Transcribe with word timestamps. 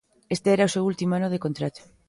Este 0.35 0.47
era 0.55 0.69
o 0.69 0.73
seu 0.75 0.83
último 0.91 1.11
ano 1.19 1.31
de 1.33 1.43
contrato. 1.45 1.81